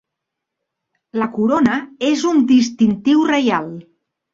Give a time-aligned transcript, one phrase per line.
[1.21, 1.77] La corona
[2.11, 3.75] és un distintiu reial.